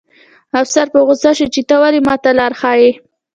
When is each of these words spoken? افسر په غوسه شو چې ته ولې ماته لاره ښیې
افسر 0.61 0.85
په 0.93 0.99
غوسه 1.05 1.31
شو 1.37 1.47
چې 1.53 1.61
ته 1.69 1.75
ولې 1.81 1.99
ماته 2.07 2.31
لاره 2.39 2.55
ښیې 2.61 2.91